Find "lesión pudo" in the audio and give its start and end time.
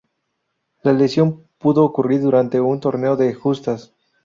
0.93-1.83